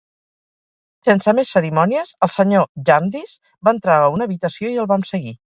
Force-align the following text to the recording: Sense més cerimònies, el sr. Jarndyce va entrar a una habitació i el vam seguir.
Sense 1.07 1.33
més 1.41 1.51
cerimònies, 1.57 2.15
el 2.27 2.33
sr. 2.37 2.65
Jarndyce 2.91 3.55
va 3.69 3.77
entrar 3.79 4.01
a 4.07 4.11
una 4.19 4.31
habitació 4.31 4.77
i 4.77 4.85
el 4.87 4.93
vam 4.95 5.07
seguir. 5.15 5.41